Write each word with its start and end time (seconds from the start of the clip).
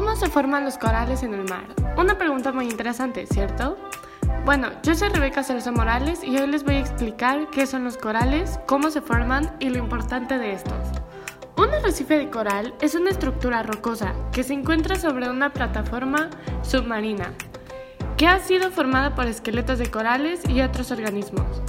¿Cómo 0.00 0.16
se 0.16 0.30
forman 0.30 0.64
los 0.64 0.78
corales 0.78 1.22
en 1.22 1.34
el 1.34 1.44
mar? 1.44 1.66
Una 1.98 2.16
pregunta 2.16 2.52
muy 2.52 2.64
interesante, 2.64 3.26
¿cierto? 3.26 3.76
Bueno, 4.46 4.70
yo 4.82 4.94
soy 4.94 5.10
Rebeca 5.10 5.42
Cerezo 5.42 5.72
Morales 5.72 6.24
y 6.24 6.38
hoy 6.38 6.46
les 6.46 6.64
voy 6.64 6.76
a 6.76 6.80
explicar 6.80 7.50
qué 7.50 7.66
son 7.66 7.84
los 7.84 7.98
corales, 7.98 8.58
cómo 8.66 8.90
se 8.90 9.02
forman 9.02 9.54
y 9.60 9.68
lo 9.68 9.76
importante 9.76 10.38
de 10.38 10.54
estos. 10.54 10.88
Un 11.58 11.68
arrecife 11.74 12.16
de 12.16 12.30
coral 12.30 12.72
es 12.80 12.94
una 12.94 13.10
estructura 13.10 13.62
rocosa 13.62 14.14
que 14.32 14.42
se 14.42 14.54
encuentra 14.54 14.96
sobre 14.96 15.28
una 15.28 15.52
plataforma 15.52 16.30
submarina 16.62 17.34
que 18.16 18.26
ha 18.26 18.38
sido 18.38 18.70
formada 18.70 19.14
por 19.14 19.26
esqueletos 19.26 19.78
de 19.78 19.90
corales 19.90 20.40
y 20.48 20.62
otros 20.62 20.92
organismos. 20.92 21.60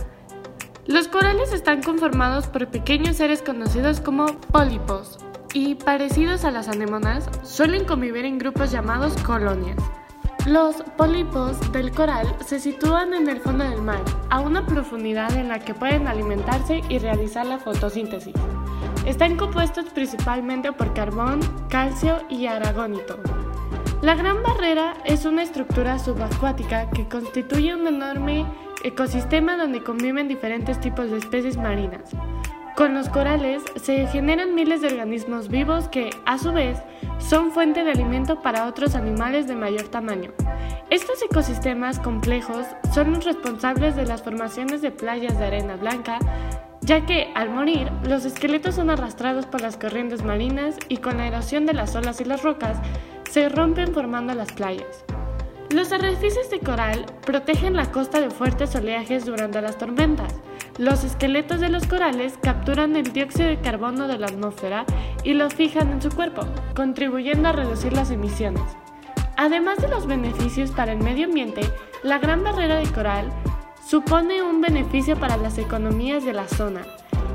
Los 0.88 1.10
corales 1.10 1.52
están 1.52 1.84
conformados 1.84 2.48
por 2.48 2.68
pequeños 2.68 3.18
seres 3.18 3.42
conocidos 3.42 4.00
como 4.00 4.28
pólipos 4.28 5.20
y 5.54 5.76
parecidos 5.76 6.46
a 6.46 6.52
las 6.52 6.68
anémonas, 6.68 7.30
suelen 7.44 7.86
convivir 7.86 8.26
en 8.26 8.38
grupos 8.38 8.72
llamados 8.72 9.16
colonias. 9.24 9.78
Los 10.46 10.78
pólipos 10.98 11.72
del 11.72 11.92
coral 11.92 12.36
se 12.46 12.60
sitúan 12.60 13.14
en 13.14 13.30
el 13.30 13.40
fondo 13.40 13.64
del 13.64 13.82
mar, 13.82 14.02
a 14.30 14.40
una 14.40 14.66
profundidad 14.66 15.36
en 15.36 15.50
la 15.50 15.60
que 15.60 15.74
pueden 15.74 16.08
alimentarse 16.08 16.82
y 16.90 16.98
realizar 16.98 17.46
la 17.46 17.60
fotosíntesis. 17.60 18.34
Están 19.06 19.36
compuestos 19.36 19.86
principalmente 19.94 20.72
por 20.72 20.94
carbón, 20.94 21.42
calcio 21.70 22.24
y 22.30 22.48
aragónito. 22.48 23.20
La 24.02 24.16
Gran 24.16 24.42
Barrera 24.42 24.96
es 25.06 25.26
una 25.26 25.44
estructura 25.44 26.00
subacuática 26.00 26.90
que 26.90 27.08
constituye 27.08 27.76
un 27.76 27.86
enorme 27.86 28.48
ecosistema 28.84 29.58
donde 29.58 29.84
conviven 29.84 30.28
diferentes 30.28 30.80
tipos 30.80 31.12
de 31.12 31.18
especies 31.18 31.58
marinas. 31.58 32.16
Con 32.82 32.96
los 32.96 33.10
corales 33.10 33.62
se 33.76 34.08
generan 34.08 34.56
miles 34.56 34.82
de 34.82 34.88
organismos 34.88 35.50
vivos 35.50 35.88
que, 35.88 36.10
a 36.26 36.40
su 36.40 36.52
vez, 36.52 36.80
son 37.20 37.52
fuente 37.52 37.84
de 37.84 37.92
alimento 37.92 38.42
para 38.42 38.66
otros 38.66 38.96
animales 38.96 39.48
de 39.48 39.56
mayor 39.56 39.88
tamaño. 39.90 40.32
Estos 40.90 41.22
ecosistemas 41.22 42.00
complejos 42.00 42.66
son 42.92 43.12
los 43.12 43.24
responsables 43.24 43.96
de 43.96 44.08
las 44.08 44.24
formaciones 44.24 44.82
de 44.82 44.90
playas 44.90 45.38
de 45.38 45.46
arena 45.46 45.76
blanca, 45.76 46.18
ya 46.82 47.06
que, 47.06 47.32
al 47.36 47.52
morir, 47.52 47.92
los 48.02 48.26
esqueletos 48.26 48.74
son 48.74 48.90
arrastrados 48.90 49.46
por 49.46 49.62
las 49.62 49.78
corrientes 49.78 50.24
marinas 50.24 50.76
y 50.90 50.98
con 50.98 51.18
la 51.18 51.28
erosión 51.28 51.68
de 51.68 51.76
las 51.76 51.96
olas 51.96 52.20
y 52.20 52.26
las 52.26 52.42
rocas 52.42 52.80
se 53.30 53.48
rompen 53.48 53.94
formando 53.94 54.34
las 54.34 54.52
playas. 54.54 55.06
Los 55.70 55.92
arrecifes 55.92 56.50
de 56.50 56.60
coral 56.60 57.06
protegen 57.24 57.76
la 57.76 57.92
costa 57.92 58.20
de 58.20 58.32
fuertes 58.32 58.76
oleajes 58.76 59.24
durante 59.24 59.62
las 59.62 59.78
tormentas. 59.78 60.34
Los 60.82 61.04
esqueletos 61.04 61.60
de 61.60 61.70
los 61.70 61.86
corales 61.86 62.40
capturan 62.42 62.96
el 62.96 63.14
dióxido 63.14 63.48
de 63.48 63.62
carbono 63.62 64.08
de 64.08 64.18
la 64.18 64.26
atmósfera 64.26 64.84
y 65.24 65.36
lo 65.36 65.48
fijan 65.52 65.92
en 65.92 66.02
su 66.02 66.10
cuerpo, 66.10 66.42
contribuyendo 66.76 67.50
a 67.50 67.52
reducir 67.52 67.94
las 67.94 68.10
emisiones. 68.10 68.64
Además 69.38 69.78
de 69.78 69.90
los 69.90 70.08
beneficios 70.08 70.72
para 70.72 70.94
el 70.94 70.98
medio 70.98 71.28
ambiente, 71.28 71.62
la 72.02 72.18
gran 72.18 72.44
barrera 72.44 72.78
de 72.78 72.92
coral 72.92 73.32
supone 73.86 74.42
un 74.42 74.60
beneficio 74.60 75.16
para 75.20 75.38
las 75.38 75.60
economías 75.60 76.26
de 76.26 76.34
la 76.34 76.48
zona. 76.48 76.82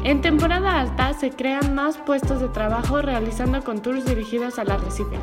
En 0.03 0.23
temporada 0.23 0.81
alta 0.81 1.13
se 1.15 1.31
crean 1.31 1.73
más 1.73 1.99
puestos 1.99 2.41
de 2.41 2.49
trabajo 2.49 3.01
realizando 3.01 3.61
tours 3.63 4.07
dirigidos 4.07 4.59
al 4.59 4.73
arrecife. 4.73 5.21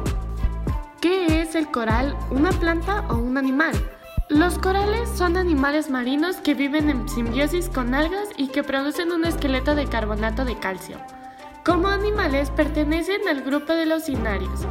¿Qué 1.01 1.41
es 1.41 1.55
el 1.55 1.69
coral? 1.69 2.15
¿Una 2.31 2.51
planta 2.51 3.03
o 3.09 3.17
un 3.17 3.37
animal? 3.37 3.73
Los 4.29 4.57
corales 4.57 5.09
son 5.09 5.35
animales 5.35 5.89
marinos 5.89 6.37
que 6.37 6.53
viven 6.53 6.89
en 6.89 7.09
simbiosis 7.09 7.67
con 7.67 7.93
algas 7.93 8.29
y 8.37 8.47
que 8.47 8.63
producen 8.63 9.11
un 9.11 9.25
esqueleto 9.25 9.75
de 9.75 9.85
carbonato 9.85 10.45
de 10.45 10.57
calcio. 10.57 10.97
Como 11.65 11.89
animales 11.89 12.49
pertenecen 12.49 13.27
al 13.27 13.41
grupo 13.41 13.73
de 13.73 13.85
los 13.85 14.03
cinarios, 14.03 14.61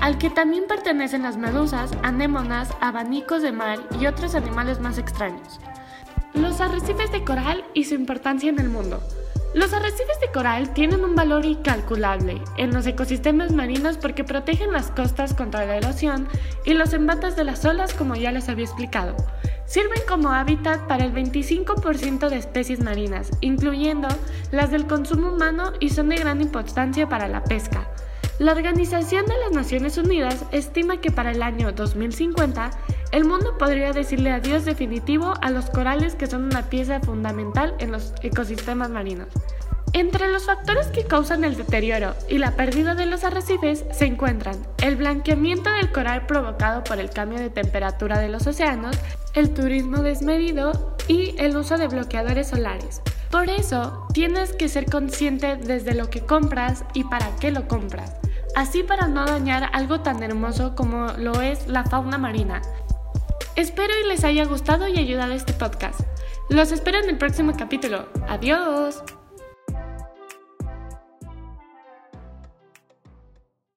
al 0.00 0.16
que 0.16 0.30
también 0.30 0.64
pertenecen 0.68 1.24
las 1.24 1.36
medusas, 1.36 1.90
anémonas, 2.04 2.70
abanicos 2.80 3.42
de 3.42 3.50
mar 3.50 3.80
y 4.00 4.06
otros 4.06 4.36
animales 4.36 4.78
más 4.80 4.96
extraños. 4.96 5.58
Los 6.32 6.60
arrecifes 6.60 7.10
de 7.10 7.24
coral 7.24 7.64
y 7.74 7.84
su 7.84 7.94
importancia 7.94 8.48
en 8.48 8.60
el 8.60 8.68
mundo. 8.68 9.02
Los 9.52 9.72
arrecifes 9.72 10.20
de 10.20 10.30
coral 10.32 10.72
tienen 10.74 11.04
un 11.04 11.16
valor 11.16 11.44
incalculable 11.44 12.40
en 12.56 12.72
los 12.72 12.86
ecosistemas 12.86 13.50
marinos 13.50 13.96
porque 13.96 14.22
protegen 14.22 14.72
las 14.72 14.92
costas 14.92 15.34
contra 15.34 15.66
la 15.66 15.76
erosión 15.76 16.28
y 16.64 16.74
los 16.74 16.92
embates 16.92 17.34
de 17.34 17.42
las 17.42 17.64
olas 17.64 17.92
como 17.92 18.14
ya 18.14 18.30
les 18.30 18.48
había 18.48 18.66
explicado. 18.66 19.16
Sirven 19.66 20.02
como 20.08 20.30
hábitat 20.30 20.86
para 20.86 21.04
el 21.04 21.12
25% 21.12 22.28
de 22.28 22.36
especies 22.36 22.80
marinas, 22.80 23.30
incluyendo 23.40 24.06
las 24.52 24.70
del 24.70 24.86
consumo 24.86 25.32
humano 25.32 25.72
y 25.80 25.90
son 25.90 26.10
de 26.10 26.16
gran 26.16 26.40
importancia 26.40 27.08
para 27.08 27.26
la 27.26 27.42
pesca. 27.42 27.89
La 28.40 28.52
Organización 28.52 29.26
de 29.26 29.36
las 29.36 29.52
Naciones 29.52 29.98
Unidas 29.98 30.46
estima 30.50 30.96
que 30.96 31.10
para 31.10 31.30
el 31.30 31.42
año 31.42 31.72
2050 31.72 32.70
el 33.12 33.26
mundo 33.26 33.58
podría 33.58 33.92
decirle 33.92 34.30
adiós 34.30 34.64
definitivo 34.64 35.34
a 35.42 35.50
los 35.50 35.68
corales 35.68 36.14
que 36.14 36.26
son 36.26 36.44
una 36.44 36.70
pieza 36.70 37.00
fundamental 37.00 37.74
en 37.80 37.92
los 37.92 38.14
ecosistemas 38.22 38.88
marinos. 38.88 39.28
Entre 39.92 40.32
los 40.32 40.46
factores 40.46 40.86
que 40.86 41.04
causan 41.04 41.44
el 41.44 41.54
deterioro 41.54 42.14
y 42.30 42.38
la 42.38 42.52
pérdida 42.52 42.94
de 42.94 43.04
los 43.04 43.24
arrecifes 43.24 43.84
se 43.92 44.06
encuentran 44.06 44.56
el 44.82 44.96
blanqueamiento 44.96 45.70
del 45.72 45.92
coral 45.92 46.24
provocado 46.24 46.82
por 46.82 46.98
el 46.98 47.10
cambio 47.10 47.38
de 47.38 47.50
temperatura 47.50 48.18
de 48.20 48.30
los 48.30 48.46
océanos, 48.46 48.96
el 49.34 49.50
turismo 49.50 49.98
desmedido 49.98 50.96
y 51.08 51.34
el 51.36 51.58
uso 51.58 51.76
de 51.76 51.88
bloqueadores 51.88 52.48
solares. 52.48 53.02
Por 53.30 53.50
eso, 53.50 54.08
tienes 54.14 54.54
que 54.54 54.70
ser 54.70 54.86
consciente 54.86 55.56
desde 55.56 55.94
lo 55.94 56.08
que 56.08 56.22
compras 56.22 56.84
y 56.94 57.04
para 57.04 57.36
qué 57.36 57.50
lo 57.50 57.68
compras 57.68 58.14
así 58.54 58.82
para 58.82 59.08
no 59.08 59.24
dañar 59.24 59.70
algo 59.72 60.00
tan 60.00 60.22
hermoso 60.22 60.74
como 60.74 61.08
lo 61.18 61.40
es 61.40 61.66
la 61.66 61.84
fauna 61.84 62.18
marina. 62.18 62.62
Espero 63.56 63.92
y 64.02 64.08
les 64.08 64.24
haya 64.24 64.44
gustado 64.44 64.88
y 64.88 64.98
ayudado 64.98 65.32
este 65.32 65.52
podcast. 65.52 66.00
Los 66.48 66.72
espero 66.72 66.98
en 66.98 67.10
el 67.10 67.18
próximo 67.18 67.52
capítulo. 67.56 68.08
Adiós. 68.28 69.02